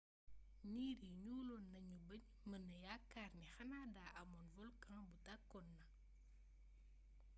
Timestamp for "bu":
5.07-5.15